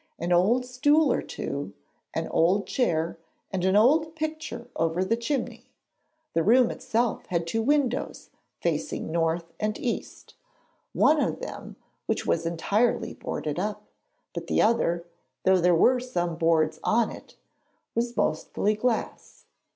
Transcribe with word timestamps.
An 0.17 0.31
old 0.33 0.65
stool 0.65 1.13
or 1.13 1.21
two, 1.21 1.75
an 2.15 2.27
old 2.29 2.65
chair 2.65 3.19
and 3.51 3.63
an 3.63 3.75
old 3.75 4.15
picture 4.15 4.67
over 4.75 5.05
the 5.05 5.15
chimney. 5.15 5.69
The 6.33 6.41
room 6.41 6.71
itself 6.71 7.27
had 7.27 7.45
two 7.45 7.61
windows, 7.61 8.31
facing 8.59 9.11
north 9.11 9.53
and 9.59 9.77
east, 9.77 10.33
one 10.93 11.21
of 11.21 11.75
which 12.07 12.25
was 12.25 12.47
entirely 12.47 13.13
boarded 13.13 13.59
up; 13.59 13.83
but 14.33 14.47
the 14.47 14.59
other, 14.59 15.05
though 15.43 15.61
there 15.61 15.75
were 15.75 15.99
some 15.99 16.35
boards 16.35 16.79
on 16.83 17.11
it, 17.11 17.35
was 17.93 18.17
mostly 18.17 18.73
glass. 18.73 19.45